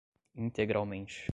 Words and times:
integralmente 0.35 1.29